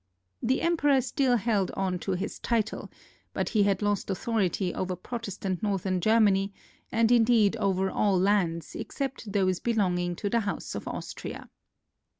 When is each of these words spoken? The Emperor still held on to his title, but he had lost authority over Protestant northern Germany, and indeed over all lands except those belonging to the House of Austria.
The 0.41 0.63
Emperor 0.63 0.99
still 1.01 1.37
held 1.37 1.69
on 1.77 1.99
to 1.99 2.13
his 2.13 2.39
title, 2.39 2.89
but 3.35 3.49
he 3.49 3.61
had 3.61 3.83
lost 3.83 4.09
authority 4.09 4.73
over 4.73 4.95
Protestant 4.95 5.61
northern 5.61 6.01
Germany, 6.01 6.51
and 6.91 7.11
indeed 7.11 7.55
over 7.57 7.87
all 7.91 8.17
lands 8.19 8.73
except 8.73 9.31
those 9.31 9.59
belonging 9.59 10.15
to 10.15 10.27
the 10.27 10.39
House 10.39 10.73
of 10.73 10.87
Austria. 10.87 11.51